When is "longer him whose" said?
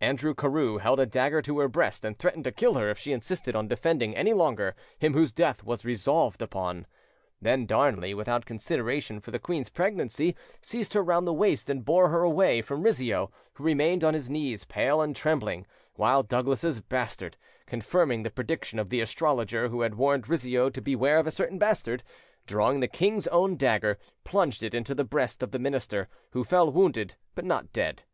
4.32-5.32